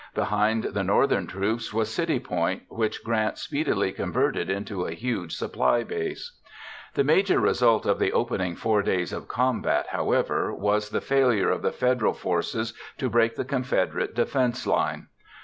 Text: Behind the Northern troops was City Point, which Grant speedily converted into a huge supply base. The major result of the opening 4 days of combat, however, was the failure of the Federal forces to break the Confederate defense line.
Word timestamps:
Behind 0.15 0.63
the 0.63 0.83
Northern 0.83 1.27
troops 1.27 1.71
was 1.75 1.93
City 1.93 2.19
Point, 2.19 2.63
which 2.69 3.03
Grant 3.03 3.37
speedily 3.37 3.91
converted 3.91 4.49
into 4.49 4.87
a 4.87 4.93
huge 4.95 5.35
supply 5.35 5.83
base. 5.83 6.39
The 6.95 7.03
major 7.03 7.39
result 7.39 7.85
of 7.85 7.99
the 7.99 8.11
opening 8.11 8.55
4 8.55 8.81
days 8.81 9.13
of 9.13 9.27
combat, 9.27 9.85
however, 9.91 10.51
was 10.55 10.89
the 10.89 11.01
failure 11.01 11.51
of 11.51 11.61
the 11.61 11.71
Federal 11.71 12.13
forces 12.13 12.73
to 12.97 13.11
break 13.11 13.35
the 13.35 13.45
Confederate 13.45 14.15
defense 14.15 14.65
line. 14.65 15.05